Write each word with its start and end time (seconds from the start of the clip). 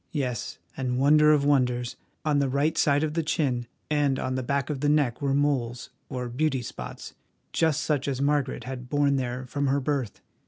Yes, 0.13 0.57
and 0.75 0.97
wonder 0.97 1.31
of 1.31 1.45
wonders, 1.45 1.95
on 2.25 2.39
the 2.39 2.49
right 2.49 2.75
side 2.75 3.03
of 3.03 3.13
the 3.13 3.21
chin 3.21 3.67
and 3.87 4.17
on 4.17 4.33
the 4.33 4.41
back 4.41 4.71
of 4.71 4.79
the 4.79 4.89
neck 4.89 5.21
were 5.21 5.35
moles, 5.35 5.91
or 6.09 6.27
beauty 6.27 6.63
spots, 6.63 7.13
just 7.53 7.81
such 7.83 8.07
as 8.07 8.19
Margaret 8.19 8.63
had 8.63 8.89
borne 8.89 9.17
there 9.17 9.45
from 9.45 9.67
her 9.67 9.79
birth! 9.79 10.19